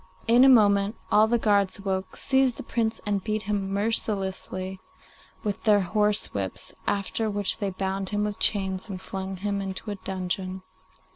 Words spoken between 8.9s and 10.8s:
flung him into a dungeon.